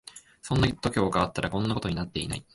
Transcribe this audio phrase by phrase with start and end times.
[0.41, 2.43] そんな度胸があったらこんなことになってない